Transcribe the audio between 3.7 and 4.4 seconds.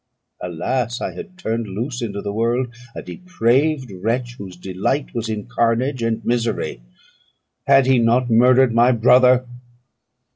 wretch,